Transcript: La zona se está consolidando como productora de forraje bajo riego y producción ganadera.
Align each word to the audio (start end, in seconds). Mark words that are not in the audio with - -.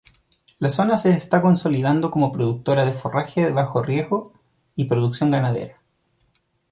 La 0.57 0.69
zona 0.71 0.97
se 0.97 1.11
está 1.11 1.43
consolidando 1.43 2.09
como 2.09 2.31
productora 2.31 2.85
de 2.85 2.93
forraje 2.93 3.51
bajo 3.51 3.83
riego 3.83 4.33
y 4.75 4.85
producción 4.85 5.29
ganadera. 5.29 5.75